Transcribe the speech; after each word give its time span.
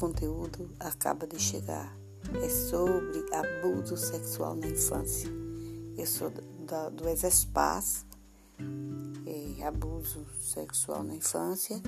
conteúdo 0.00 0.70
acaba 0.80 1.26
de 1.26 1.38
chegar. 1.38 1.94
É 2.42 2.48
sobre 2.48 3.22
abuso 3.34 3.98
sexual 3.98 4.56
na 4.56 4.66
infância. 4.66 5.30
Eu 5.96 6.06
sou 6.06 6.30
do 6.30 7.08
Exespas, 7.08 8.06
é, 9.26 9.62
abuso 9.62 10.26
sexual 10.40 11.02
na 11.02 11.14
infância, 11.14 11.82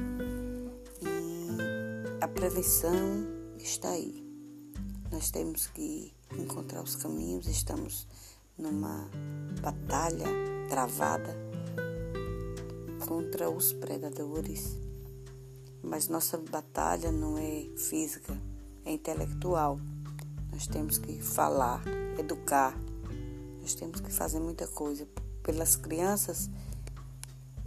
e 1.00 2.22
a 2.22 2.28
prevenção 2.28 3.26
está 3.56 3.88
aí. 3.88 4.22
Nós 5.10 5.30
temos 5.30 5.68
que 5.68 6.12
encontrar 6.36 6.82
os 6.82 6.96
caminhos, 6.96 7.46
estamos 7.46 8.06
numa 8.58 9.08
batalha 9.62 10.26
travada 10.68 11.34
contra 13.06 13.48
os 13.48 13.72
predadores. 13.72 14.81
Mas 15.92 16.08
nossa 16.08 16.38
batalha 16.38 17.12
não 17.12 17.36
é 17.36 17.66
física, 17.76 18.34
é 18.82 18.92
intelectual. 18.92 19.78
Nós 20.50 20.66
temos 20.66 20.96
que 20.96 21.20
falar, 21.20 21.82
educar, 22.18 22.74
nós 23.60 23.74
temos 23.74 24.00
que 24.00 24.10
fazer 24.10 24.40
muita 24.40 24.66
coisa 24.66 25.06
pelas 25.42 25.76
crianças 25.76 26.48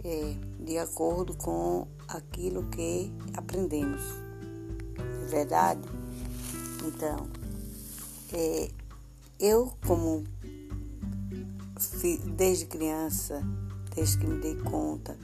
é, 0.02 0.34
de 0.58 0.76
acordo 0.76 1.36
com 1.36 1.86
aquilo 2.08 2.68
que 2.68 3.12
aprendemos. 3.36 4.02
É 5.22 5.26
verdade? 5.26 5.88
Então, 6.84 7.28
é, 8.32 8.68
eu 9.38 9.72
como 9.86 10.24
desde 12.34 12.66
criança, 12.66 13.40
desde 13.94 14.18
que 14.18 14.26
me 14.26 14.40
dei 14.40 14.56
conta 14.56 15.16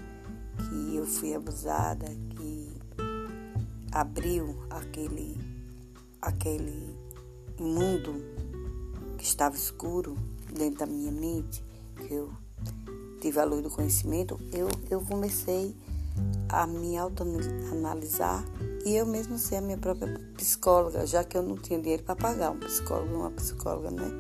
que 0.57 0.95
eu 0.95 1.05
fui 1.05 1.35
abusada, 1.35 2.07
abriu 3.93 4.57
aquele, 4.71 5.37
aquele 6.21 6.97
mundo 7.61 8.15
que 9.19 9.25
estava 9.25 9.55
escuro 9.55 10.17
dentro 10.53 10.81
da 10.81 10.87
minha 10.87 11.13
mente, 11.13 11.63
que 11.97 12.15
eu 12.15 12.33
tive 13.21 13.39
a 13.39 13.45
luz 13.45 13.63
do 13.63 13.71
conhecimento, 13.71 14.41
eu, 14.53 14.69
eu 14.91 15.01
comecei 15.03 15.77
a 16.49 16.67
me 16.67 16.97
autoanalisar 16.97 18.45
e 18.85 18.97
eu 18.97 19.07
mesmo 19.07 19.39
ser 19.39 19.57
a 19.57 19.61
minha 19.61 19.79
própria 19.79 20.19
psicóloga, 20.37 21.07
já 21.07 21.23
que 21.23 21.37
eu 21.37 21.43
não 21.43 21.57
tinha 21.57 21.81
dinheiro 21.81 22.03
para 22.03 22.17
pagar 22.17 22.51
um 22.51 22.59
psicólogo, 22.59 23.15
uma 23.15 23.31
psicóloga, 23.31 23.91
né? 23.91 24.11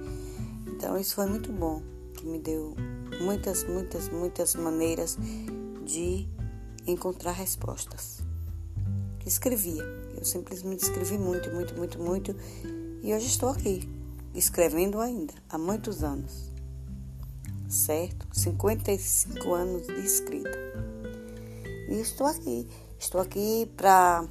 Então 0.68 0.96
isso 0.96 1.16
foi 1.16 1.26
muito 1.26 1.52
bom, 1.52 1.82
que 2.14 2.24
me 2.24 2.38
deu 2.38 2.74
muitas, 3.20 3.64
muitas, 3.64 4.08
muitas 4.08 4.54
maneiras 4.54 5.18
de 5.84 6.28
encontrar 6.86 7.32
respostas. 7.32 8.21
Escrevia, 9.24 9.82
eu 10.16 10.24
simplesmente 10.24 10.82
escrevi 10.82 11.16
muito, 11.16 11.50
muito, 11.50 11.74
muito, 11.74 11.98
muito 11.98 12.36
e 13.02 13.12
hoje 13.12 13.26
estou 13.26 13.48
aqui, 13.48 13.88
escrevendo 14.32 15.00
ainda, 15.00 15.34
há 15.48 15.58
muitos 15.58 16.04
anos. 16.04 16.52
Certo? 17.68 18.28
55 18.32 19.52
anos 19.52 19.86
de 19.88 20.00
escrita. 20.06 20.58
E 21.88 22.00
estou 22.00 22.26
aqui. 22.28 22.68
Estou 22.98 23.20
aqui 23.20 23.68
para 23.76 24.24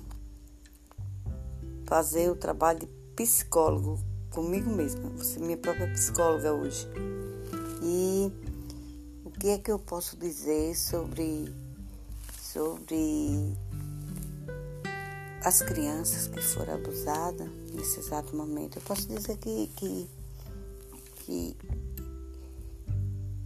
fazer 1.86 2.30
o 2.30 2.36
trabalho 2.36 2.80
de 2.80 2.88
psicólogo 3.16 4.00
comigo 4.30 4.70
mesma. 4.70 5.22
Ser 5.22 5.42
minha 5.42 5.58
própria 5.58 5.92
psicóloga 5.92 6.54
hoje. 6.54 6.88
E 7.84 8.32
o 9.26 9.32
que 9.32 9.50
é 9.50 9.58
que 9.58 9.72
eu 9.72 9.80
posso 9.80 10.16
dizer 10.16 10.76
sobre, 10.76 11.54
sobre 12.40 13.54
as 15.44 15.62
crianças 15.62 16.28
que 16.28 16.40
foram 16.40 16.76
abusadas 16.76 17.50
nesse 17.74 18.00
exato 18.00 18.36
momento? 18.36 18.78
Eu 18.78 18.82
posso 18.84 19.08
dizer 19.08 19.38
que, 19.38 19.68
que, 19.76 20.10
que 21.18 21.58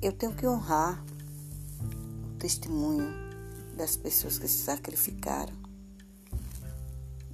eu 0.01 0.11
tenho 0.11 0.33
que 0.33 0.45
honrar 0.45 1.03
o 2.33 2.37
testemunho 2.37 3.07
das 3.75 3.95
pessoas 3.95 4.37
que 4.37 4.47
se 4.47 4.63
sacrificaram 4.63 5.53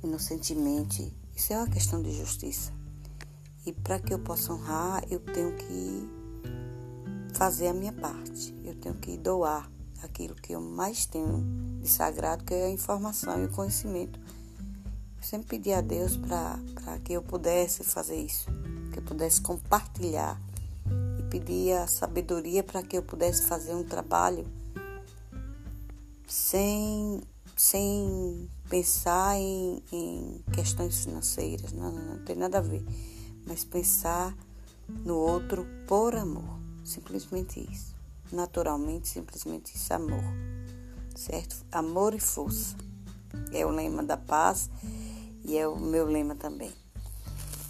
inocentemente. 0.03 1.13
Isso 1.35 1.53
é 1.53 1.57
uma 1.57 1.69
questão 1.69 2.01
de 2.01 2.11
justiça. 2.11 2.71
E 3.65 3.71
para 3.71 3.99
que 3.99 4.13
eu 4.13 4.19
possa 4.19 4.53
honrar, 4.53 5.03
eu 5.09 5.19
tenho 5.19 5.55
que 5.55 6.09
fazer 7.33 7.67
a 7.67 7.73
minha 7.73 7.93
parte. 7.93 8.55
Eu 8.63 8.75
tenho 8.75 8.95
que 8.95 9.17
doar 9.17 9.69
aquilo 10.01 10.35
que 10.35 10.53
eu 10.53 10.61
mais 10.61 11.05
tenho 11.05 11.43
de 11.79 11.87
sagrado, 11.87 12.43
que 12.43 12.53
é 12.53 12.65
a 12.65 12.71
informação 12.71 13.41
e 13.41 13.45
o 13.45 13.51
conhecimento. 13.51 14.19
Eu 15.21 15.27
sempre 15.27 15.47
pedi 15.49 15.71
a 15.71 15.81
Deus 15.81 16.17
para 16.17 16.97
que 17.03 17.13
eu 17.13 17.21
pudesse 17.21 17.83
fazer 17.83 18.19
isso, 18.19 18.47
que 18.91 18.97
eu 18.97 19.03
pudesse 19.03 19.39
compartilhar. 19.39 20.41
E 21.19 21.23
pedi 21.29 21.71
a 21.71 21.85
sabedoria 21.85 22.63
para 22.63 22.81
que 22.81 22.97
eu 22.97 23.03
pudesse 23.03 23.45
fazer 23.45 23.75
um 23.75 23.83
trabalho 23.83 24.47
sem, 26.27 27.21
sem 27.55 28.49
pensar 28.67 29.37
em, 29.37 29.83
em 29.91 30.43
questões 30.53 31.03
financeiras. 31.03 31.71
Não, 31.71 31.91
não, 31.91 32.15
não 32.15 32.25
tem 32.25 32.35
nada 32.35 32.57
a 32.57 32.61
ver. 32.61 32.83
Mas 33.45 33.63
pensar 33.63 34.35
no 35.05 35.17
outro 35.17 35.67
por 35.87 36.15
amor. 36.15 36.59
Simplesmente 36.83 37.59
isso. 37.71 37.95
Naturalmente, 38.31 39.07
simplesmente 39.07 39.75
isso, 39.75 39.93
amor. 39.93 40.23
Certo? 41.15 41.63
Amor 41.71 42.15
e 42.15 42.19
força. 42.19 42.75
É 43.53 43.63
o 43.63 43.69
lema 43.69 44.01
da 44.01 44.17
paz 44.17 44.67
e 45.43 45.57
é 45.57 45.67
o 45.67 45.77
meu 45.77 46.05
lema 46.05 46.35
também. 46.35 46.71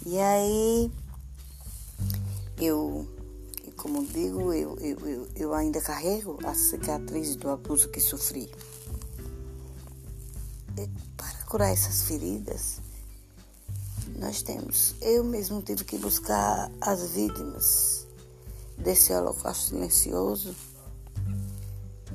E 0.04 0.18
aí, 0.18 0.90
eu, 2.58 3.06
como 3.76 4.04
digo, 4.04 4.52
eu, 4.52 4.76
eu, 4.78 5.28
eu, 5.36 5.54
ainda 5.54 5.80
carrego 5.80 6.38
a 6.44 6.54
cicatriz 6.54 7.36
do 7.36 7.50
abuso 7.50 7.88
que 7.88 8.00
sofri. 8.00 8.52
E 10.76 10.88
para 11.16 11.44
curar 11.46 11.72
essas 11.72 12.02
feridas, 12.02 12.80
nós 14.18 14.42
temos. 14.42 14.94
Eu 15.00 15.22
mesmo 15.22 15.62
tive 15.62 15.84
que 15.84 15.98
buscar 15.98 16.70
as 16.80 17.10
vítimas 17.10 18.06
desse 18.76 19.12
holocausto 19.12 19.68
silencioso 19.68 20.54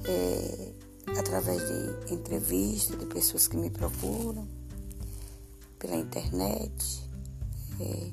é, 0.04 0.74
através 1.18 1.62
de 1.62 2.14
entrevistas 2.14 3.00
de 3.00 3.06
pessoas 3.06 3.48
que 3.48 3.56
me 3.56 3.70
procuram 3.70 4.48
pela 5.88 5.98
internet, 5.98 7.10
é, 7.80 8.12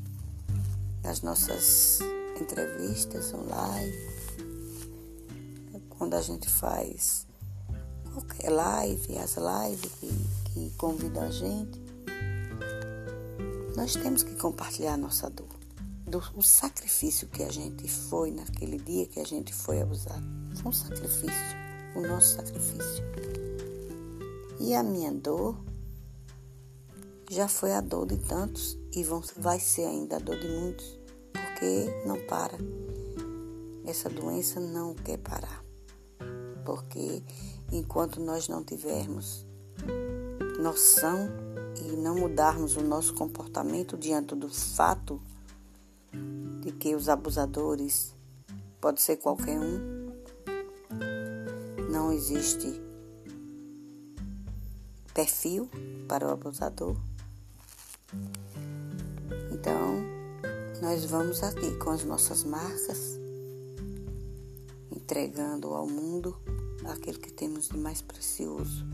nas 1.02 1.22
nossas 1.22 1.98
entrevistas 2.40 3.34
online, 3.34 3.92
quando 5.88 6.14
a 6.14 6.22
gente 6.22 6.48
faz 6.48 7.26
qualquer 8.12 8.50
live, 8.50 9.18
as 9.18 9.36
lives 9.36 9.90
que, 9.98 10.08
que 10.52 10.70
convidam 10.76 11.24
a 11.24 11.30
gente, 11.30 11.82
nós 13.76 13.94
temos 13.94 14.22
que 14.22 14.36
compartilhar 14.36 14.94
a 14.94 14.96
nossa 14.96 15.28
dor 15.28 15.48
do 16.06 16.22
o 16.36 16.42
sacrifício 16.42 17.26
que 17.26 17.42
a 17.42 17.50
gente 17.50 17.88
foi 17.88 18.30
naquele 18.30 18.78
dia 18.78 19.06
que 19.06 19.18
a 19.18 19.24
gente 19.24 19.52
foi 19.52 19.80
abusado. 19.80 20.24
Foi 20.56 20.70
um 20.70 20.72
sacrifício, 20.72 21.56
o 21.96 22.00
nosso 22.02 22.36
sacrifício. 22.36 23.04
E 24.60 24.74
a 24.74 24.82
minha 24.82 25.10
dor 25.12 25.56
já 27.34 27.48
foi 27.48 27.72
a 27.72 27.80
dor 27.80 28.06
de 28.06 28.16
tantos 28.16 28.78
e 28.94 29.02
vão, 29.02 29.20
vai 29.36 29.58
ser 29.58 29.86
ainda 29.86 30.16
a 30.16 30.18
dor 30.20 30.38
de 30.38 30.46
muitos, 30.46 31.00
porque 31.32 32.06
não 32.06 32.16
para. 32.28 32.56
Essa 33.84 34.08
doença 34.08 34.60
não 34.60 34.94
quer 34.94 35.18
parar. 35.18 35.64
Porque 36.64 37.24
enquanto 37.72 38.20
nós 38.20 38.48
não 38.48 38.62
tivermos 38.62 39.44
noção 40.60 41.28
e 41.84 41.96
não 41.96 42.14
mudarmos 42.14 42.76
o 42.76 42.82
nosso 42.82 43.12
comportamento 43.14 43.96
diante 43.96 44.36
do 44.36 44.48
fato 44.48 45.20
de 46.60 46.70
que 46.70 46.94
os 46.94 47.08
abusadores 47.08 48.14
pode 48.80 49.02
ser 49.02 49.16
qualquer 49.16 49.58
um. 49.58 50.04
Não 51.90 52.12
existe 52.12 52.80
perfil 55.12 55.68
para 56.08 56.28
o 56.28 56.30
abusador. 56.30 56.96
Então, 59.52 60.02
nós 60.82 61.04
vamos 61.04 61.42
aqui 61.42 61.74
com 61.76 61.90
as 61.90 62.04
nossas 62.04 62.44
marcas, 62.44 63.18
entregando 64.90 65.68
ao 65.68 65.86
mundo 65.86 66.36
aquilo 66.84 67.18
que 67.18 67.32
temos 67.32 67.68
de 67.68 67.76
mais 67.78 68.02
precioso, 68.02 68.84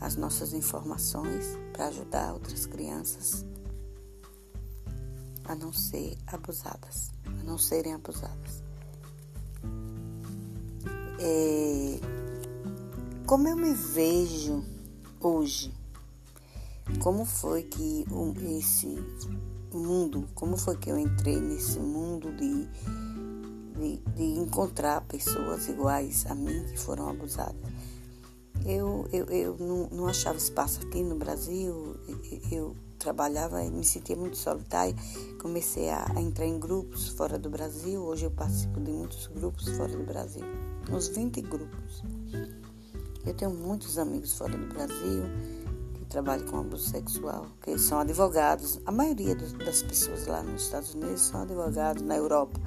as 0.00 0.16
nossas 0.16 0.52
informações 0.52 1.58
para 1.72 1.88
ajudar 1.88 2.32
outras 2.32 2.66
crianças 2.66 3.44
a 5.44 5.54
não 5.54 5.72
ser 5.72 6.16
abusadas, 6.26 7.10
a 7.26 7.42
não 7.42 7.58
serem 7.58 7.94
abusadas. 7.94 8.62
É, 11.18 12.00
como 13.26 13.48
eu 13.48 13.56
me 13.56 13.74
vejo 13.74 14.64
hoje, 15.20 15.74
como 17.00 17.24
foi 17.24 17.62
que 17.62 18.04
esse 18.58 18.86
mundo, 19.72 20.28
como 20.34 20.56
foi 20.56 20.76
que 20.76 20.90
eu 20.90 20.98
entrei 20.98 21.40
nesse 21.40 21.80
mundo 21.80 22.30
de, 22.32 22.68
de, 23.78 23.96
de 24.14 24.24
encontrar 24.38 25.00
pessoas 25.02 25.66
iguais 25.68 26.26
a 26.28 26.34
mim 26.34 26.64
que 26.66 26.78
foram 26.78 27.08
abusadas. 27.08 27.56
Eu, 28.66 29.08
eu, 29.10 29.24
eu 29.26 29.56
não, 29.58 29.88
não 29.90 30.06
achava 30.06 30.36
espaço 30.36 30.80
aqui 30.86 31.02
no 31.02 31.16
Brasil, 31.16 31.96
eu, 32.52 32.76
trabalhava 32.98 33.64
e 33.64 33.70
me 33.70 33.82
sentia 33.82 34.14
muito 34.14 34.36
solitária. 34.36 34.94
Comecei 35.40 35.88
a, 35.88 36.04
a, 36.14 36.20
entrar 36.20 36.44
em 36.44 36.58
grupos 36.60 37.08
fora 37.08 37.38
do 37.38 37.48
Brasil. 37.48 38.02
Hoje 38.02 38.26
eu 38.26 38.30
participo 38.30 38.78
de 38.78 38.90
muitos 38.90 39.26
grupos 39.28 39.66
fora 39.70 39.96
do 39.96 40.04
Brasil, 40.04 40.44
uns 40.92 41.08
20 41.08 41.40
grupos. 41.40 42.02
Eu 43.24 43.32
tenho 43.32 43.50
muitos 43.52 43.96
amigos 43.96 44.36
fora 44.36 44.56
do 44.56 44.66
Brasil 44.66 45.24
trabalham 46.10 46.46
com 46.46 46.58
abuso 46.58 46.90
sexual, 46.90 47.46
que 47.62 47.78
são 47.78 48.00
advogados. 48.00 48.80
A 48.84 48.92
maioria 48.92 49.34
das 49.34 49.82
pessoas 49.82 50.26
lá 50.26 50.42
nos 50.42 50.64
Estados 50.64 50.94
Unidos 50.94 51.20
são 51.22 51.42
advogados, 51.42 52.02
na 52.02 52.16
Europa. 52.16 52.60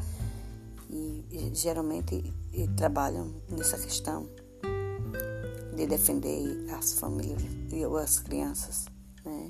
E, 0.89 1.25
e 1.31 1.51
geralmente 1.53 2.33
e 2.53 2.67
trabalham 2.69 3.33
nessa 3.49 3.77
questão 3.77 4.27
de 5.75 5.87
defender 5.87 6.67
as 6.71 6.93
famílias 6.93 7.41
e 7.71 7.83
as 7.83 8.19
crianças, 8.19 8.85
né? 9.25 9.47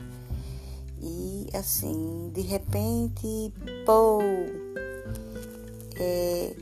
E 1.01 1.49
assim, 1.53 2.31
de 2.33 2.41
repente, 2.41 3.53
pô, 3.85 4.19
é, 5.97 6.55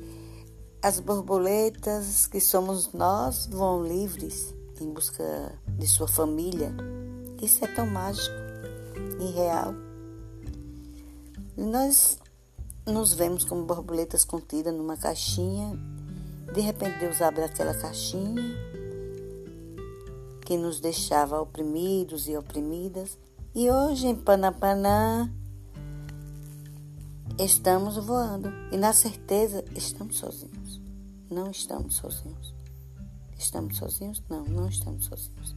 as 0.81 1.00
borboletas 1.00 2.25
que 2.25 2.42
somos 2.42 2.92
nós 2.92 3.45
vão 3.45 3.86
livres 3.86 4.56
em 4.81 4.92
busca 4.92 5.54
de 5.78 5.88
sua 5.88 6.07
família. 6.07 6.74
Isso 7.42 7.66
é 7.66 7.68
tão 7.68 7.88
mágico 7.88 8.36
e 9.20 9.32
real. 9.32 9.74
Nós 11.58 12.20
nos 12.86 13.14
vemos 13.14 13.44
como 13.44 13.66
borboletas 13.66 14.24
contidas 14.24 14.74
numa 14.74 14.96
caixinha. 14.96 15.78
De 16.54 16.62
repente 16.62 17.00
Deus 17.00 17.22
abre 17.22 17.44
aquela 17.44 17.74
caixinha 17.74 18.42
que 20.46 20.58
nos 20.58 20.80
deixava 20.80 21.40
oprimidos 21.42 22.28
e 22.28 22.38
oprimidas. 22.38 23.18
E 23.56 23.72
hoje 23.72 24.08
em 24.08 24.16
Panapanã 24.16 25.32
estamos 27.40 27.98
voando 27.98 28.52
e 28.72 28.78
na 28.78 28.94
certeza 28.94 29.64
estamos 29.76 30.18
sozinhos. 30.18 30.80
Não 31.30 31.50
estamos 31.50 31.96
sozinhos. 31.96 32.54
Estamos 33.38 33.78
sozinhos? 33.78 34.22
Não, 34.30 34.44
não 34.46 34.68
estamos 34.68 35.06
sozinhos. 35.06 35.56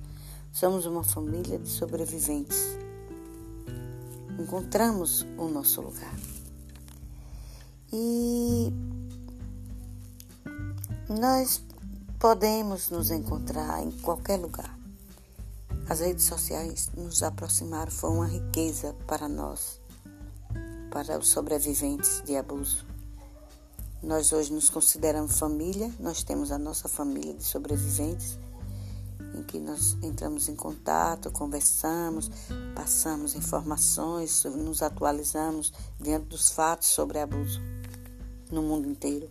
Somos 0.54 0.86
uma 0.86 1.02
família 1.02 1.58
de 1.58 1.68
sobreviventes. 1.68 2.78
Encontramos 4.38 5.26
o 5.36 5.48
nosso 5.48 5.80
lugar. 5.80 6.14
E 7.92 8.72
nós 11.08 11.60
podemos 12.20 12.88
nos 12.88 13.10
encontrar 13.10 13.82
em 13.82 13.90
qualquer 13.90 14.36
lugar. 14.36 14.78
As 15.88 15.98
redes 15.98 16.24
sociais 16.24 16.88
nos 16.96 17.24
aproximaram, 17.24 17.90
foi 17.90 18.10
uma 18.10 18.28
riqueza 18.28 18.94
para 19.08 19.28
nós, 19.28 19.80
para 20.88 21.18
os 21.18 21.26
sobreviventes 21.30 22.22
de 22.24 22.36
abuso. 22.36 22.86
Nós 24.00 24.32
hoje 24.32 24.52
nos 24.52 24.70
consideramos 24.70 25.36
família, 25.36 25.92
nós 25.98 26.22
temos 26.22 26.52
a 26.52 26.58
nossa 26.58 26.88
família 26.88 27.34
de 27.34 27.42
sobreviventes, 27.42 28.38
em 29.34 29.42
que 29.42 29.58
nós 29.58 29.96
entramos 30.02 30.48
em 30.48 30.54
contato, 30.54 31.30
conversamos, 31.30 32.30
passamos 32.74 33.34
informações, 33.34 34.44
nos 34.44 34.82
atualizamos 34.82 35.72
diante 36.00 36.26
dos 36.26 36.50
fatos 36.50 36.88
sobre 36.88 37.18
abuso 37.18 37.60
no 38.50 38.62
mundo 38.62 38.88
inteiro. 38.88 39.28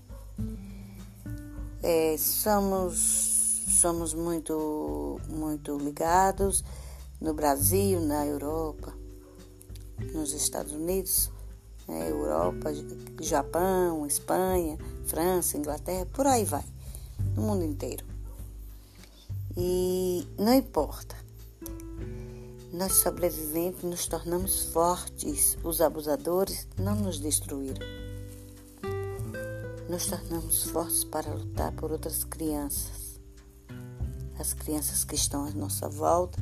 É, 1.82 2.16
somos 2.18 3.44
somos 3.68 4.14
muito, 4.14 5.20
muito 5.30 5.78
ligados 5.78 6.64
no 7.20 7.34
Brasil, 7.34 8.00
na 8.00 8.26
Europa, 8.26 8.94
nos 10.14 10.34
Estados 10.34 10.74
Unidos, 10.74 11.32
né, 11.88 12.10
Europa, 12.10 12.70
Japão, 13.22 14.06
Espanha, 14.06 14.78
França, 15.06 15.58
Inglaterra, 15.58 16.06
por 16.14 16.28
aí 16.28 16.46
vai, 16.46 16.64
no 17.36 17.44
mundo 17.44 17.64
inteiro. 17.64 18.13
E 19.56 20.28
não 20.38 20.54
importa, 20.54 21.16
nós 22.72 22.94
sobreviventes 22.94 23.84
nos 23.84 24.08
tornamos 24.08 24.66
fortes, 24.66 25.58
os 25.64 25.82
abusadores 25.82 26.68
não 26.78 26.96
nos 26.96 27.20
destruíram. 27.20 27.86
Nos 29.90 30.08
tornamos 30.08 30.64
fortes 30.64 31.04
para 31.04 31.34
lutar 31.34 31.72
por 31.74 31.92
outras 31.92 32.24
crianças 32.24 33.04
as 34.40 34.54
crianças 34.54 35.04
que 35.04 35.16
estão 35.16 35.46
à 35.46 35.52
nossa 35.52 35.88
volta, 35.88 36.42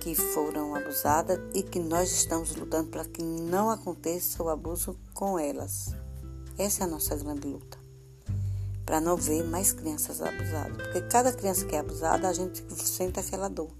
que 0.00 0.14
foram 0.14 0.74
abusadas 0.74 1.38
e 1.54 1.62
que 1.62 1.78
nós 1.78 2.10
estamos 2.10 2.54
lutando 2.56 2.90
para 2.90 3.04
que 3.04 3.22
não 3.22 3.70
aconteça 3.70 4.42
o 4.42 4.48
abuso 4.48 4.98
com 5.14 5.38
elas. 5.38 5.94
Essa 6.58 6.84
é 6.84 6.86
a 6.86 6.90
nossa 6.90 7.16
grande 7.16 7.46
luta. 7.46 7.81
Para 8.84 9.00
não 9.00 9.16
ver 9.16 9.44
mais 9.44 9.72
crianças 9.72 10.20
abusadas. 10.20 10.76
Porque 10.76 11.02
cada 11.02 11.32
criança 11.32 11.64
que 11.64 11.76
é 11.76 11.78
abusada, 11.78 12.28
a 12.28 12.32
gente 12.32 12.64
sente 12.76 13.20
aquela 13.20 13.48
dor. 13.48 13.70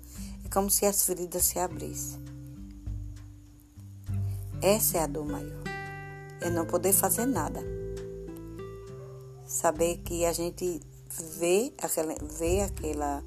É 0.45 0.49
como 0.49 0.71
se 0.71 0.87
as 0.87 1.05
feridas 1.05 1.45
se 1.45 1.59
abrissem. 1.59 2.21
Essa 4.61 4.99
é 4.99 5.01
a 5.03 5.07
dor 5.07 5.27
maior. 5.27 5.63
É 6.41 6.49
não 6.49 6.67
poder 6.67 6.93
fazer 6.93 7.27
nada. 7.27 7.61
Saber 9.45 9.99
que 9.99 10.25
a 10.25 10.33
gente 10.33 10.81
vê 11.39 11.73
aquela, 11.83 12.15
vê 12.39 12.61
aquela 12.61 13.25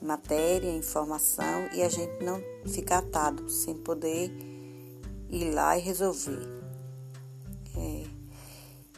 matéria, 0.00 0.70
informação 0.70 1.68
e 1.74 1.82
a 1.82 1.88
gente 1.88 2.24
não 2.24 2.40
ficar 2.66 2.98
atado, 2.98 3.48
sem 3.50 3.74
poder 3.74 4.30
ir 5.28 5.50
lá 5.52 5.76
e 5.76 5.80
resolver. 5.80 6.59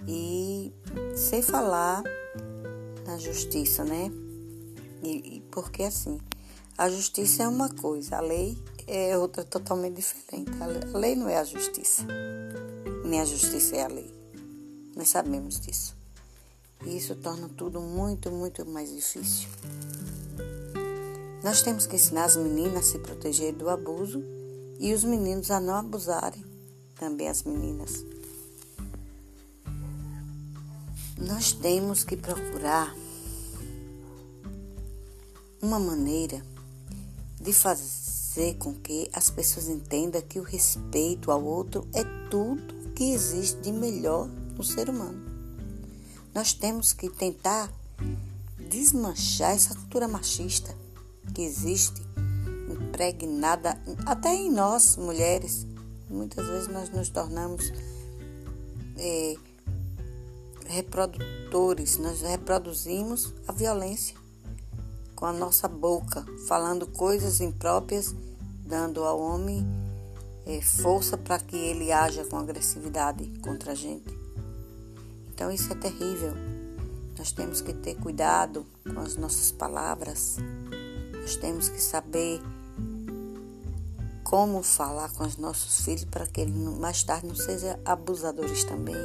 E 0.07 0.73
sem 1.15 1.43
falar 1.43 2.03
na 3.07 3.19
justiça, 3.19 3.85
né? 3.85 4.11
E, 5.03 5.37
e, 5.37 5.41
porque 5.51 5.85
assim, 5.85 6.19
a 6.77 6.89
justiça 6.89 7.43
é 7.43 7.49
uma 7.49 7.69
coisa, 7.69 8.17
a 8.17 8.21
lei 8.21 8.57
é 8.87 9.17
outra 9.17 9.45
totalmente 9.45 9.97
diferente. 9.97 10.51
A 10.63 10.99
lei 10.99 11.15
não 11.15 11.29
é 11.29 11.39
a 11.39 11.45
justiça, 11.45 12.05
nem 13.05 13.21
a 13.21 13.25
justiça 13.25 13.77
é 13.77 13.85
a 13.85 13.89
lei. 13.89 14.11
Nós 14.97 15.09
sabemos 15.09 15.61
disso. 15.61 15.97
E 16.85 16.97
isso 16.97 17.15
torna 17.17 17.49
tudo 17.49 17.81
muito, 17.81 18.31
muito 18.31 18.67
mais 18.67 18.93
difícil. 18.93 19.49
Nós 21.43 21.63
temos 21.63 21.87
que 21.87 21.97
ensinar 21.97 22.25
as 22.25 22.37
meninas 22.37 22.77
a 22.77 22.83
se 22.83 22.99
proteger 22.99 23.53
do 23.53 23.69
abuso 23.69 24.23
e 24.79 24.93
os 24.93 25.05
meninos 25.05 25.51
a 25.51 25.61
não 25.61 25.75
abusarem, 25.75 26.45
também 26.95 27.29
as 27.29 27.43
meninas. 27.43 28.05
Nós 31.27 31.53
temos 31.53 32.03
que 32.03 32.17
procurar 32.17 32.93
uma 35.63 35.79
maneira 35.79 36.45
de 37.41 37.53
fazer 37.53 38.55
com 38.59 38.75
que 38.75 39.09
as 39.13 39.31
pessoas 39.31 39.69
entendam 39.69 40.21
que 40.21 40.41
o 40.41 40.43
respeito 40.43 41.31
ao 41.31 41.45
outro 41.45 41.87
é 41.95 42.03
tudo 42.29 42.93
que 42.97 43.13
existe 43.13 43.61
de 43.61 43.71
melhor 43.71 44.27
no 44.57 44.65
ser 44.65 44.91
humano. 44.91 45.23
Nós 46.35 46.53
temos 46.53 46.93
que 46.93 47.09
tentar 47.09 47.73
desmanchar 48.59 49.53
essa 49.53 49.77
cultura 49.77 50.09
machista 50.09 50.75
que 51.33 51.43
existe, 51.43 52.03
impregnada 52.69 53.81
até 54.07 54.35
em 54.35 54.51
nós, 54.51 54.97
mulheres. 54.97 55.67
Muitas 56.11 56.45
vezes 56.49 56.69
nós 56.69 56.91
nos 56.91 57.11
tornamos 57.11 57.73
é, 58.99 59.37
reprodutores, 60.73 61.99
nós 61.99 62.23
reproduzimos 62.23 63.35
a 63.47 63.53
violência 63.53 64.17
com 65.15 65.27
a 65.27 65.33
nossa 65.33 65.69
boca, 65.69 66.25
falando 66.49 66.87
coisas 66.87 67.41
impróprias, 67.41 68.15
dando 68.67 69.05
ao 69.05 69.21
homem 69.21 69.65
é, 70.47 70.61
força 70.63 71.17
para 71.17 71.39
que 71.39 71.57
ele 71.57 71.93
haja 71.93 72.25
com 72.25 72.39
agressividade 72.39 73.31
contra 73.43 73.73
a 73.73 73.75
gente. 73.75 74.13
Então 75.33 75.51
isso 75.51 75.71
é 75.73 75.77
terrível. 75.77 76.33
Nós 77.19 77.33
temos 77.33 77.61
que 77.61 77.73
ter 77.75 77.95
cuidado 77.97 78.67
com 78.83 79.01
as 79.01 79.17
nossas 79.17 79.53
palavras. 79.53 80.39
Nós 81.21 81.37
temos 81.37 81.69
que 81.69 81.81
saber 81.81 82.41
como 84.25 84.63
falar 84.63 85.13
com 85.13 85.25
os 85.25 85.37
nossos 85.37 85.85
filhos 85.85 86.07
para 86.07 86.27
que 86.27 86.41
eles 86.41 86.55
mais 86.55 87.05
tarde 87.05 87.27
não 87.27 87.35
sejam 87.35 87.79
abusadores 87.85 88.65
também. 88.65 88.97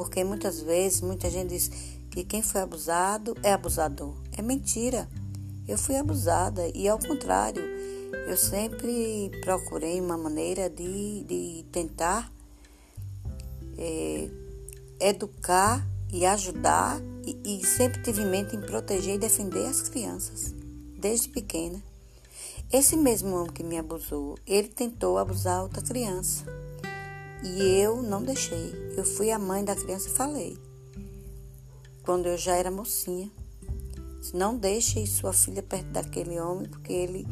Porque 0.00 0.24
muitas 0.24 0.62
vezes 0.62 1.02
muita 1.02 1.28
gente 1.28 1.50
diz 1.50 1.70
que 2.10 2.24
quem 2.24 2.40
foi 2.40 2.62
abusado 2.62 3.36
é 3.42 3.52
abusador. 3.52 4.14
É 4.34 4.40
mentira. 4.40 5.06
Eu 5.68 5.76
fui 5.76 5.94
abusada 5.94 6.70
e 6.74 6.88
ao 6.88 6.98
contrário, 6.98 7.62
eu 8.26 8.34
sempre 8.34 9.30
procurei 9.42 10.00
uma 10.00 10.16
maneira 10.16 10.70
de, 10.70 11.22
de 11.24 11.66
tentar 11.70 12.32
é, 13.76 14.30
educar 15.00 15.86
e 16.10 16.24
ajudar 16.24 16.98
e, 17.26 17.60
e 17.60 17.66
sempre 17.66 18.02
tive 18.02 18.22
em 18.22 18.26
mente 18.26 18.56
em 18.56 18.60
proteger 18.62 19.16
e 19.16 19.18
defender 19.18 19.66
as 19.66 19.86
crianças, 19.86 20.54
desde 20.96 21.28
pequena. 21.28 21.78
Esse 22.72 22.96
mesmo 22.96 23.36
homem 23.36 23.52
que 23.52 23.62
me 23.62 23.76
abusou, 23.76 24.38
ele 24.46 24.68
tentou 24.68 25.18
abusar 25.18 25.62
outra 25.62 25.82
criança. 25.82 26.46
E 27.42 27.62
eu 27.80 28.02
não 28.02 28.22
deixei. 28.22 28.72
Eu 28.96 29.04
fui 29.04 29.30
a 29.30 29.38
mãe 29.38 29.64
da 29.64 29.74
criança 29.74 30.08
e 30.08 30.12
falei. 30.12 30.58
Quando 32.02 32.26
eu 32.26 32.36
já 32.36 32.56
era 32.56 32.70
mocinha. 32.70 33.30
Não 34.34 34.56
deixe 34.56 35.06
sua 35.06 35.32
filha 35.32 35.62
perto 35.62 35.86
daquele 35.86 36.38
homem, 36.38 36.68
porque 36.68 36.92
ele 36.92 37.26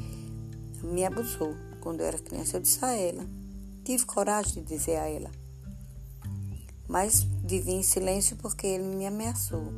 me 0.82 1.04
abusou. 1.04 1.54
Quando 1.80 2.00
eu 2.00 2.06
era 2.06 2.18
criança, 2.18 2.56
eu 2.56 2.60
disse 2.60 2.82
a 2.84 2.94
ela. 2.94 3.26
Tive 3.84 4.06
coragem 4.06 4.62
de 4.62 4.76
dizer 4.76 4.96
a 4.96 5.08
ela. 5.08 5.30
Mas 6.88 7.26
vivi 7.44 7.72
em 7.72 7.82
silêncio 7.82 8.36
porque 8.36 8.66
ele 8.66 8.84
me 8.84 9.06
ameaçou. 9.06 9.72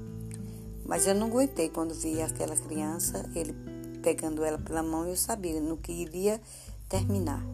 Mas 0.85 1.07
eu 1.07 1.15
não 1.15 1.27
aguentei 1.27 1.69
quando 1.69 1.95
vi 1.95 2.23
aquela 2.23 2.57
criança, 2.57 3.29
ele 3.35 3.55
pegando 4.01 4.45
ela 4.45 4.59
pela 4.59 4.83
mão, 4.83 5.07
eu 5.07 5.17
sabia 5.17 5.61
no 5.61 5.77
que 5.77 5.93
iria 5.93 6.41
terminar. 6.89 7.45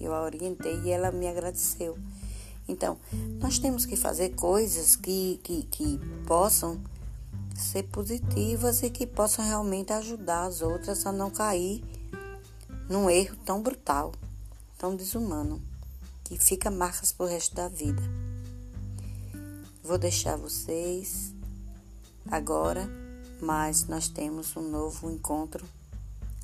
Eu 0.00 0.14
a 0.14 0.22
orientei 0.22 0.80
e 0.84 0.90
ela 0.90 1.10
me 1.10 1.26
agradeceu. 1.26 1.98
Então, 2.68 2.98
nós 3.40 3.58
temos 3.58 3.86
que 3.86 3.96
fazer 3.96 4.30
coisas 4.30 4.94
que, 4.94 5.40
que, 5.42 5.62
que 5.64 5.98
possam 6.26 6.80
ser 7.56 7.84
positivas 7.84 8.82
e 8.82 8.90
que 8.90 9.06
possam 9.06 9.44
realmente 9.44 9.92
ajudar 9.92 10.44
as 10.44 10.60
outras 10.60 11.04
a 11.06 11.12
não 11.12 11.30
cair 11.30 11.82
num 12.88 13.10
erro 13.10 13.36
tão 13.44 13.62
brutal, 13.62 14.12
tão 14.78 14.94
desumano, 14.94 15.60
que 16.24 16.38
fica 16.38 16.70
marcas 16.70 17.10
pro 17.12 17.26
resto 17.26 17.54
da 17.54 17.68
vida. 17.68 18.02
Vou 19.82 19.98
deixar 19.98 20.36
vocês 20.36 21.34
agora, 22.30 22.88
mas 23.40 23.86
nós 23.86 24.08
temos 24.08 24.54
um 24.56 24.68
novo 24.68 25.10
encontro 25.10 25.64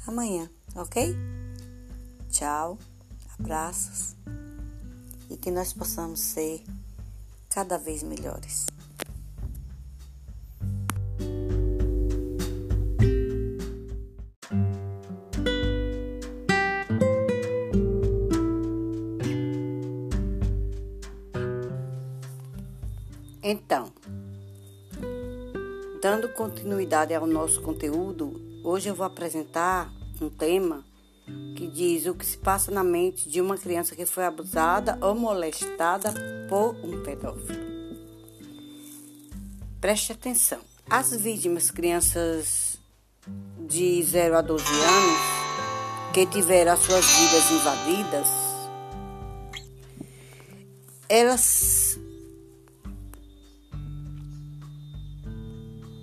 amanhã, 0.07 0.49
ok? 0.75 1.15
Tchau, 2.31 2.79
abraços 3.39 4.17
e 5.31 5.37
que 5.37 5.51
nós 5.51 5.73
possamos 5.73 6.21
ser 6.21 6.63
cada 7.49 7.79
vez 7.79 8.03
melhores. 8.03 8.67
Então, 23.47 23.93
dando 26.01 26.31
continuidade 26.31 27.13
ao 27.13 27.27
nosso 27.27 27.61
conteúdo, 27.61 28.41
hoje 28.65 28.89
eu 28.89 28.95
vou 28.95 29.05
apresentar 29.05 29.93
um 30.21 30.31
tema 30.31 30.83
que 31.55 31.67
diz 31.69 32.07
o 32.07 32.15
que 32.15 32.27
se 32.27 32.37
passa 32.37 32.71
na 32.71 32.83
mente 32.83 33.29
de 33.29 33.41
uma 33.41 33.57
criança 33.57 33.95
que 33.95 34.05
foi 34.05 34.25
abusada 34.25 34.99
ou 35.01 35.15
molestada 35.15 36.13
por 36.49 36.75
um 36.85 37.03
pedófilo. 37.03 37.65
Preste 39.81 40.13
atenção. 40.13 40.61
As 40.91 41.15
vítimas, 41.15 41.71
crianças 41.71 42.79
de 43.59 44.03
0 44.03 44.37
a 44.37 44.43
12 44.43 44.65
anos, 44.65 46.13
que 46.13 46.27
tiveram 46.27 46.73
as 46.73 46.81
suas 46.81 47.05
vidas 47.07 47.51
invadidas, 47.51 48.29
elas 51.09 51.99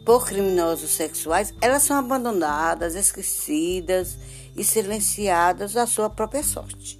por 0.05 0.25
criminosos 0.25 0.91
sexuais, 0.91 1.53
elas 1.61 1.83
são 1.83 1.97
abandonadas, 1.97 2.95
esquecidas 2.95 4.17
e 4.55 4.63
silenciadas 4.63 5.77
à 5.77 5.85
sua 5.85 6.09
própria 6.09 6.43
sorte. 6.43 6.99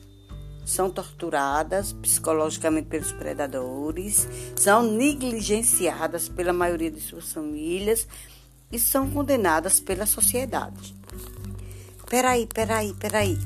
São 0.65 0.89
torturadas 0.89 1.91
psicologicamente 1.93 2.88
pelos 2.88 3.12
predadores, 3.12 4.27
são 4.55 4.84
negligenciadas 4.84 6.29
pela 6.29 6.53
maioria 6.53 6.91
de 6.91 7.01
suas 7.01 7.34
famílias 7.34 8.08
e 8.72 8.79
são 8.79 9.10
condenadas 9.10 9.79
pela 9.79 10.05
sociedade. 10.05 10.96
Peraí, 12.10 12.48
peraí, 12.48 12.93
peraí. 12.93 13.38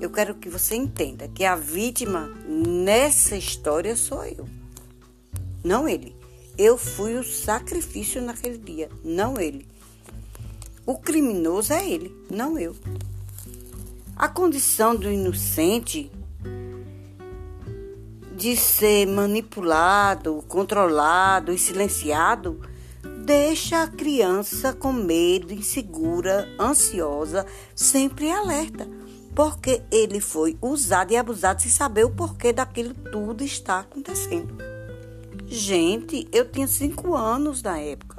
Eu 0.00 0.10
quero 0.10 0.34
que 0.34 0.48
você 0.48 0.76
entenda 0.76 1.28
que 1.28 1.44
a 1.44 1.56
vítima 1.56 2.26
nessa 2.46 3.36
história 3.36 3.96
sou 3.96 4.24
eu, 4.24 4.46
não 5.64 5.88
ele. 5.88 6.14
Eu 6.56 6.76
fui 6.76 7.16
o 7.16 7.24
sacrifício 7.24 8.22
naquele 8.22 8.58
dia, 8.58 8.88
não 9.02 9.40
ele. 9.40 9.66
O 10.86 10.98
criminoso 10.98 11.72
é 11.72 11.88
ele, 11.88 12.14
não 12.30 12.58
eu. 12.58 12.76
A 14.14 14.28
condição 14.28 14.94
do 14.94 15.10
inocente 15.10 16.12
de 18.36 18.54
ser 18.54 19.06
manipulado, 19.06 20.44
controlado 20.46 21.52
e 21.52 21.58
silenciado 21.58 22.60
deixa 23.24 23.82
a 23.82 23.88
criança 23.88 24.74
com 24.74 24.92
medo, 24.92 25.54
insegura, 25.54 26.46
ansiosa, 26.60 27.46
sempre 27.74 28.30
alerta, 28.30 28.86
porque 29.34 29.80
ele 29.90 30.20
foi 30.20 30.58
usado 30.60 31.12
e 31.12 31.16
abusado 31.16 31.62
sem 31.62 31.70
saber 31.70 32.04
o 32.04 32.10
porquê 32.10 32.52
daquilo 32.52 32.92
tudo 32.92 33.42
está 33.42 33.80
acontecendo. 33.80 34.54
Gente, 35.46 36.28
eu 36.30 36.50
tinha 36.50 36.68
cinco 36.68 37.16
anos 37.16 37.62
na 37.62 37.78
época 37.78 38.13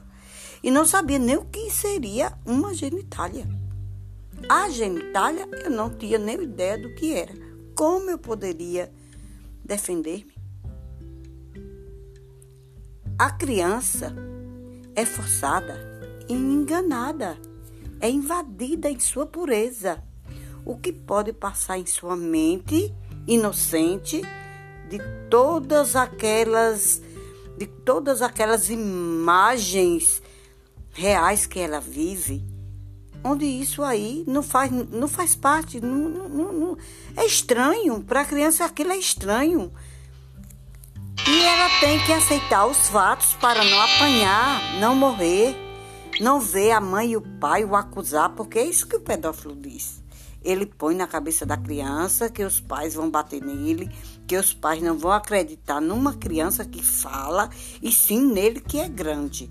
e 0.65 0.71
não 0.71 0.83
sabia 0.83 1.19
nem 1.19 1.37
o 1.37 1.45
que 1.45 1.69
seria 1.69 2.33
uma 2.43 2.73
genitália. 2.73 3.47
A 4.49 4.67
genitália 4.67 5.47
eu 5.63 5.69
não 5.69 5.91
tinha 5.91 6.17
nem 6.17 6.41
ideia 6.41 6.75
do 6.75 6.95
que 6.95 7.13
era. 7.13 7.35
Como 7.75 8.09
eu 8.09 8.17
poderia 8.17 8.91
defender-me? 9.63 10.33
A 13.15 13.29
criança 13.29 14.11
é 14.95 15.05
forçada 15.05 15.77
e 16.27 16.33
enganada, 16.33 17.37
é 18.01 18.09
invadida 18.09 18.89
em 18.89 18.99
sua 18.99 19.27
pureza. 19.27 20.03
O 20.65 20.75
que 20.75 20.91
pode 20.91 21.31
passar 21.31 21.77
em 21.77 21.85
sua 21.85 22.15
mente 22.15 22.91
inocente 23.27 24.19
de 24.89 24.97
todas 25.29 25.95
aquelas 25.95 27.03
de 27.55 27.67
todas 27.67 28.23
aquelas 28.23 28.71
imagens 28.71 30.24
reais 30.95 31.45
que 31.45 31.59
ela 31.59 31.79
vive, 31.79 32.43
onde 33.23 33.45
isso 33.45 33.83
aí 33.83 34.23
não 34.27 34.41
faz, 34.41 34.71
não 34.71 35.07
faz 35.07 35.35
parte, 35.35 35.81
não, 35.81 36.09
não, 36.09 36.53
não 36.53 36.77
é 37.15 37.25
estranho, 37.25 38.01
para 38.01 38.21
a 38.21 38.25
criança 38.25 38.65
aquilo 38.65 38.91
é 38.91 38.97
estranho. 38.97 39.71
E 41.27 41.43
ela 41.43 41.79
tem 41.79 41.99
que 42.05 42.13
aceitar 42.13 42.65
os 42.65 42.87
fatos 42.87 43.33
para 43.35 43.63
não 43.63 43.81
apanhar, 43.81 44.79
não 44.79 44.95
morrer, 44.95 45.55
não 46.21 46.39
ver 46.39 46.71
a 46.71 46.79
mãe 46.79 47.11
e 47.11 47.17
o 47.17 47.21
pai 47.21 47.65
o 47.65 47.75
acusar, 47.75 48.29
porque 48.29 48.59
é 48.59 48.65
isso 48.65 48.87
que 48.87 48.95
o 48.95 49.01
pedófilo 49.01 49.55
diz. 49.55 50.03
Ele 50.43 50.65
põe 50.65 50.93
na 50.93 51.07
cabeça 51.07 51.45
da 51.45 51.57
criança 51.57 52.29
que 52.29 52.43
os 52.43 52.59
pais 52.59 52.93
vão 52.93 53.09
bater 53.09 53.41
nele, 53.41 53.89
que 54.27 54.37
os 54.37 54.53
pais 54.53 54.81
não 54.81 54.97
vão 54.97 55.11
acreditar 55.11 55.81
numa 55.81 56.13
criança 56.13 56.63
que 56.63 56.83
fala 56.83 57.49
e 57.81 57.91
sim 57.91 58.31
nele 58.31 58.61
que 58.61 58.79
é 58.79 58.87
grande. 58.87 59.49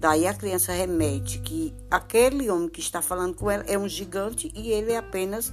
Daí 0.00 0.26
a 0.26 0.32
criança 0.32 0.72
remete 0.72 1.38
que 1.40 1.74
aquele 1.90 2.50
homem 2.50 2.70
que 2.70 2.80
está 2.80 3.02
falando 3.02 3.34
com 3.34 3.50
ela 3.50 3.62
é 3.66 3.78
um 3.78 3.86
gigante 3.86 4.50
e 4.54 4.72
ele 4.72 4.92
é 4.92 4.96
apenas 4.96 5.52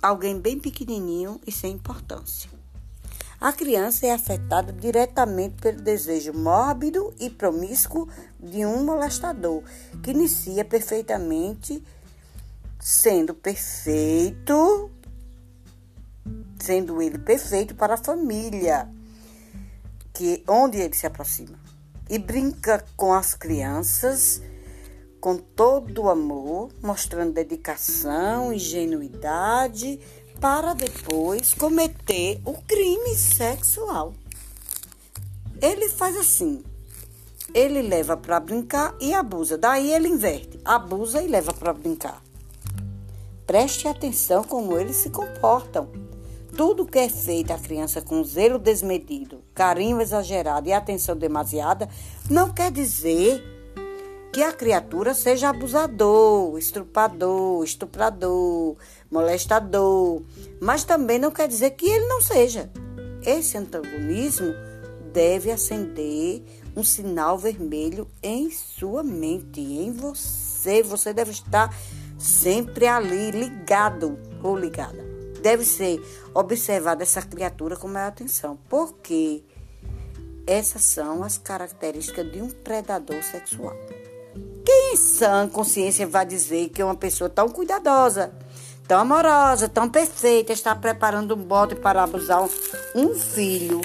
alguém 0.00 0.38
bem 0.38 0.56
pequenininho 0.56 1.40
e 1.44 1.50
sem 1.50 1.72
importância. 1.72 2.48
A 3.40 3.52
criança 3.52 4.06
é 4.06 4.12
afetada 4.12 4.72
diretamente 4.72 5.56
pelo 5.60 5.80
desejo 5.80 6.32
mórbido 6.32 7.12
e 7.18 7.28
promíscuo 7.28 8.08
de 8.38 8.64
um 8.64 8.84
molestador, 8.84 9.64
que 10.00 10.12
inicia 10.12 10.64
perfeitamente 10.64 11.82
sendo 12.78 13.34
perfeito 13.34 14.90
sendo 16.58 17.00
ele 17.02 17.18
perfeito 17.18 17.74
para 17.74 17.94
a 17.94 17.98
família, 17.98 18.88
que 20.12 20.42
onde 20.48 20.78
ele 20.78 20.94
se 20.94 21.06
aproxima. 21.06 21.65
E 22.08 22.18
brinca 22.18 22.84
com 22.96 23.12
as 23.12 23.34
crianças 23.34 24.40
com 25.26 25.36
todo 25.36 26.04
o 26.04 26.08
amor, 26.08 26.70
mostrando 26.80 27.32
dedicação, 27.32 28.52
ingenuidade, 28.52 29.98
para 30.40 30.72
depois 30.72 31.52
cometer 31.52 32.40
o 32.44 32.52
crime 32.62 33.16
sexual. 33.16 34.14
Ele 35.60 35.88
faz 35.88 36.16
assim: 36.16 36.62
ele 37.52 37.82
leva 37.82 38.16
para 38.16 38.38
brincar 38.38 38.94
e 39.00 39.12
abusa. 39.14 39.58
Daí 39.58 39.92
ele 39.92 40.06
inverte, 40.08 40.60
abusa 40.64 41.22
e 41.22 41.26
leva 41.26 41.52
para 41.52 41.72
brincar. 41.72 42.22
preste 43.46 43.88
atenção 43.88 44.44
como 44.44 44.76
eles 44.76 44.94
se 44.94 45.10
comportam. 45.10 45.90
Tudo 46.56 46.86
que 46.86 46.98
é 46.98 47.08
feito 47.10 47.50
à 47.50 47.58
criança 47.58 48.00
com 48.00 48.24
zelo 48.24 48.58
desmedido, 48.58 49.44
carinho 49.54 50.00
exagerado 50.00 50.66
e 50.66 50.72
atenção 50.72 51.14
demasiada 51.14 51.86
não 52.30 52.50
quer 52.50 52.70
dizer 52.72 53.44
que 54.32 54.42
a 54.42 54.50
criatura 54.52 55.12
seja 55.12 55.50
abusador, 55.50 56.56
estrupador, 56.58 57.62
estuprador, 57.62 58.76
molestador, 59.10 60.22
mas 60.58 60.82
também 60.82 61.18
não 61.18 61.30
quer 61.30 61.46
dizer 61.46 61.72
que 61.72 61.86
ele 61.86 62.06
não 62.06 62.22
seja. 62.22 62.70
Esse 63.22 63.58
antagonismo 63.58 64.54
deve 65.12 65.50
acender 65.50 66.42
um 66.74 66.82
sinal 66.82 67.38
vermelho 67.38 68.08
em 68.22 68.50
sua 68.50 69.02
mente, 69.02 69.60
em 69.60 69.92
você. 69.92 70.82
Você 70.82 71.12
deve 71.12 71.32
estar 71.32 71.74
sempre 72.18 72.86
ali, 72.86 73.30
ligado 73.30 74.18
ou 74.42 74.56
ligada. 74.56 75.15
Deve 75.46 75.64
ser 75.64 76.02
observada 76.34 77.04
essa 77.04 77.22
criatura 77.22 77.76
com 77.76 77.86
maior 77.86 78.08
atenção, 78.08 78.58
porque 78.68 79.44
essas 80.44 80.82
são 80.82 81.22
as 81.22 81.38
características 81.38 82.32
de 82.32 82.42
um 82.42 82.50
predador 82.50 83.22
sexual. 83.22 83.76
Quem 84.64 84.94
em 84.94 84.96
sã 84.96 85.48
consciência 85.48 86.04
vai 86.04 86.26
dizer 86.26 86.70
que 86.70 86.82
uma 86.82 86.96
pessoa 86.96 87.30
tão 87.30 87.48
cuidadosa, 87.48 88.32
tão 88.88 88.98
amorosa, 88.98 89.68
tão 89.68 89.88
perfeita 89.88 90.52
está 90.52 90.74
preparando 90.74 91.36
um 91.36 91.44
bote 91.44 91.76
para 91.76 92.02
abusar 92.02 92.42
um 92.92 93.14
filho 93.14 93.82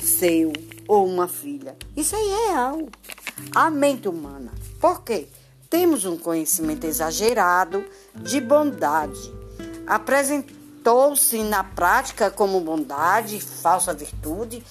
seu 0.00 0.52
ou 0.86 1.08
uma 1.08 1.26
filha? 1.26 1.76
Isso 1.96 2.14
aí 2.14 2.30
é 2.30 2.50
real. 2.52 2.86
A 3.52 3.68
mente 3.68 4.06
humana. 4.06 4.52
Por 4.80 5.02
quê? 5.02 5.26
Temos 5.68 6.04
um 6.04 6.16
conhecimento 6.16 6.86
exagerado 6.86 7.84
de 8.14 8.40
bondade. 8.40 9.32
Apresentou-se 10.84 11.42
na 11.44 11.64
prática 11.64 12.30
como 12.30 12.60
bondade, 12.60 13.40
falsa 13.40 13.94
virtude, 13.94 14.62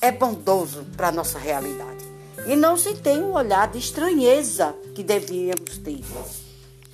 é 0.00 0.10
bondoso 0.10 0.84
para 0.96 1.08
a 1.08 1.12
nossa 1.12 1.38
realidade. 1.38 2.04
E 2.44 2.56
não 2.56 2.76
se 2.76 2.94
tem 2.94 3.22
um 3.22 3.34
olhar 3.34 3.70
de 3.70 3.78
estranheza 3.78 4.74
que 4.96 5.04
devíamos 5.04 5.78
ter. 5.78 6.02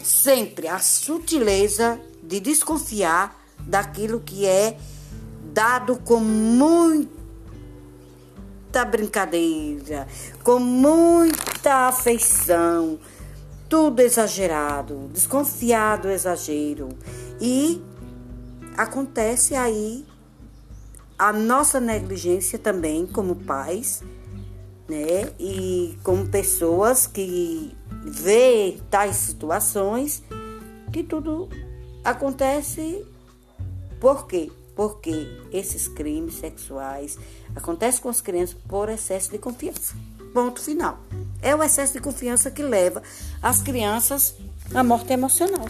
Sempre 0.02 0.68
a 0.68 0.78
sutileza 0.78 1.98
de 2.22 2.38
desconfiar 2.38 3.34
daquilo 3.60 4.20
que 4.20 4.44
é 4.44 4.76
dado 5.54 5.96
com 5.96 6.20
muita 6.20 7.08
brincadeira, 8.84 10.06
com 10.44 10.58
muita 10.58 11.88
afeição, 11.88 12.98
tudo 13.70 14.00
exagerado, 14.00 15.08
desconfiado 15.14 16.10
exagero. 16.10 16.90
E 17.40 17.82
acontece 18.76 19.54
aí 19.54 20.06
a 21.18 21.32
nossa 21.32 21.78
negligência 21.78 22.58
também 22.58 23.06
como 23.06 23.36
pais, 23.36 24.02
né? 24.88 25.32
E 25.38 25.98
como 26.02 26.26
pessoas 26.28 27.06
que 27.06 27.76
vê 28.04 28.78
tais 28.90 29.16
situações 29.16 30.22
que 30.92 31.02
tudo 31.02 31.48
acontece 32.02 33.04
por 34.00 34.26
quê? 34.26 34.50
Porque 34.74 35.28
esses 35.52 35.86
crimes 35.88 36.36
sexuais 36.36 37.18
acontecem 37.54 38.00
com 38.00 38.08
as 38.08 38.22
crianças 38.22 38.56
por 38.66 38.88
excesso 38.88 39.30
de 39.30 39.36
confiança. 39.36 39.94
Ponto 40.32 40.60
final. 40.60 40.98
É 41.42 41.54
o 41.54 41.62
excesso 41.62 41.92
de 41.92 42.00
confiança 42.00 42.50
que 42.50 42.62
leva 42.62 43.02
as 43.42 43.60
crianças 43.60 44.34
à 44.74 44.82
morte 44.82 45.12
emocional. 45.12 45.66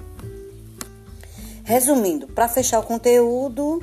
Resumindo, 1.71 2.27
para 2.27 2.49
fechar 2.49 2.81
o 2.81 2.83
conteúdo, 2.83 3.79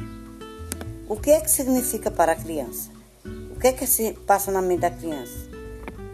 o 1.08 1.16
que 1.16 1.32
é 1.32 1.40
que 1.40 1.50
significa 1.50 2.12
para 2.12 2.34
a 2.34 2.36
criança? 2.36 2.90
O 3.56 3.58
que 3.58 3.68
é 3.68 3.72
que 3.72 3.88
se 3.88 4.12
passa 4.28 4.52
na 4.52 4.62
mente 4.62 4.82
da 4.82 4.92
criança? 4.92 5.48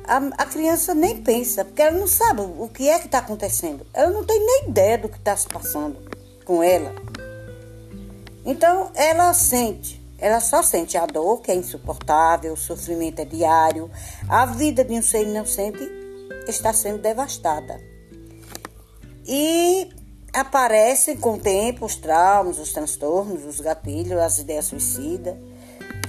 A, 0.04 0.18
a 0.18 0.46
criança 0.46 0.94
nem 0.94 1.24
pensa, 1.24 1.66
porque 1.66 1.82
ela 1.82 1.98
não 1.98 2.06
sabe 2.06 2.42
o 2.42 2.70
que 2.72 2.88
é 2.88 3.00
que 3.00 3.08
está 3.08 3.18
acontecendo. 3.18 3.88
Ela 3.92 4.12
não 4.12 4.24
tem 4.24 4.38
nem 4.38 4.70
ideia 4.70 5.00
do 5.00 5.10
que 5.10 5.18
está 5.18 5.36
se 5.36 5.48
passando 5.48 5.98
com 6.46 6.62
ela. 6.62 6.94
Então, 8.46 8.92
ela 8.94 9.34
sente 9.34 10.00
ela 10.20 10.40
só 10.40 10.62
sente 10.62 10.96
a 10.96 11.08
dor, 11.08 11.42
que 11.42 11.52
é 11.52 11.56
insuportável, 11.56 12.54
o 12.54 12.58
sofrimento 12.58 13.20
é 13.20 13.26
diário, 13.26 13.90
a 14.30 14.46
vida 14.46 14.86
de 14.86 14.94
um 14.94 15.02
ser 15.02 15.24
inocente 15.24 15.84
está 16.48 16.72
sendo 16.72 17.00
devastada. 17.00 17.82
E 19.26 19.90
aparecem 20.34 21.16
com 21.16 21.36
o 21.36 21.40
tempo 21.40 21.86
os 21.86 21.96
traumas, 21.96 22.58
os 22.58 22.74
transtornos, 22.74 23.46
os 23.46 23.60
gatilhos, 23.60 24.20
as 24.20 24.40
ideias 24.40 24.66
suicida, 24.66 25.40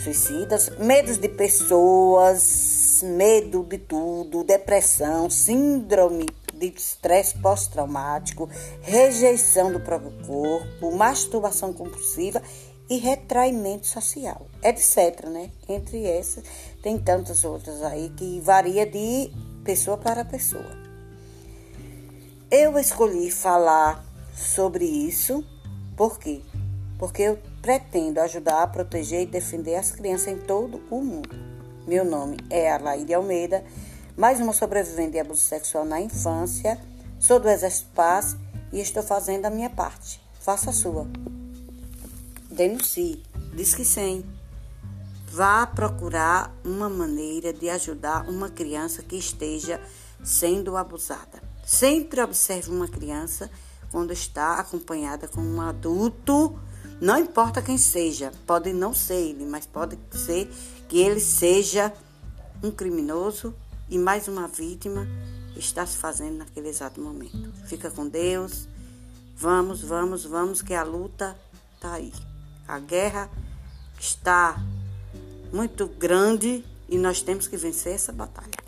suicidas, 0.03 0.71
medos 0.79 1.19
de 1.19 1.29
pessoas, 1.29 3.03
medo 3.03 3.63
de 3.63 3.79
tudo, 3.79 4.43
depressão, 4.43 5.29
síndrome 5.29 6.27
de 6.55 6.69
estresse 6.69 7.37
pós-traumático, 7.39 8.49
rejeição 8.81 9.71
do 9.71 9.81
próprio 9.81 10.13
corpo, 10.27 10.97
masturbação 10.97 11.73
compulsiva 11.73 12.41
e 12.89 12.97
retraimento 12.97 13.87
social, 13.87 14.47
etc. 14.63 15.27
Né? 15.27 15.51
Entre 15.69 16.07
essas, 16.07 16.45
tem 16.83 16.99
tantas 16.99 17.45
outras 17.45 17.83
aí 17.83 18.11
que 18.11 18.41
varia 18.41 18.87
de 18.87 19.31
pessoa 19.65 19.99
para 19.99 20.25
pessoa. 20.25 20.85
Eu 22.51 22.79
escolhi 22.79 23.31
falar 23.31 24.04
sobre 24.35 24.85
isso, 24.85 25.45
por 25.97 26.19
quê? 26.19 26.43
Porque 26.99 27.23
eu 27.23 27.39
pretendo 27.63 28.21
ajudar 28.21 28.63
a 28.63 28.67
proteger 28.67 29.23
e 29.23 29.27
defender 29.27 29.77
as 29.77 29.91
crianças 29.91 30.29
em 30.29 30.39
todo 30.39 30.83
o 30.91 31.01
mundo. 31.01 31.31
Meu 31.87 32.05
nome 32.05 32.37
é 32.51 32.71
Alaide 32.71 33.15
Almeida, 33.15 33.65
mais 34.17 34.41
uma 34.41 34.53
sobrevivente 34.53 35.13
de 35.13 35.21
abuso 35.21 35.43
sexual 35.43 35.85
na 35.85 36.01
infância, 36.01 36.81
sou 37.19 37.39
do 37.39 37.49
Exército 37.49 37.91
Paz 37.95 38.37
e 38.73 38.81
estou 38.81 39.03
fazendo 39.03 39.47
a 39.47 39.51
minha 39.51 39.71
parte. 39.71 40.21
Faça 40.41 40.71
a 40.71 40.73
sua 40.73 41.07
denuncie, 42.51 43.23
diz 43.55 43.75
que 43.75 43.85
sim. 43.85 44.25
Vá 45.29 45.67
procurar 45.67 46.55
uma 46.65 46.89
maneira 46.89 47.53
de 47.53 47.69
ajudar 47.69 48.29
uma 48.29 48.49
criança 48.49 49.03
que 49.03 49.17
esteja 49.17 49.81
sendo 50.23 50.77
abusada. 50.77 51.43
Sempre 51.67 52.23
observe 52.23 52.71
uma 52.71 52.87
criança 52.87 53.51
quando 53.95 54.13
está 54.13 54.59
acompanhada 54.59 55.29
com 55.29 55.41
um 55.41 55.61
adulto, 55.61 56.59
não 57.01 57.17
importa 57.17 57.63
quem 57.63 57.79
seja, 57.79 58.33
pode 58.45 58.73
não 58.73 58.93
ser 58.93 59.15
ele, 59.15 59.47
mas 59.47 59.67
pode 59.67 59.97
ser 60.11 60.51
que 60.89 60.99
ele 60.99 61.21
seja 61.21 61.93
um 62.61 62.73
criminoso 62.73 63.55
e 63.89 63.97
mais 63.97 64.27
uma 64.27 64.49
vítima 64.49 65.07
está 65.55 65.87
se 65.87 65.97
fazendo 65.97 66.39
naquele 66.39 66.71
exato 66.71 67.01
momento. 67.01 67.53
Fica 67.67 67.89
com 67.89 68.09
Deus. 68.09 68.67
Vamos, 69.37 69.81
vamos, 69.83 70.25
vamos, 70.25 70.61
que 70.61 70.75
a 70.75 70.83
luta 70.83 71.39
está 71.77 71.93
aí. 71.93 72.13
A 72.67 72.81
guerra 72.81 73.31
está 73.97 74.61
muito 75.53 75.87
grande 75.87 76.65
e 76.89 76.99
nós 76.99 77.23
temos 77.23 77.47
que 77.47 77.57
vencer 77.57 77.93
essa 77.93 78.11
batalha. 78.11 78.64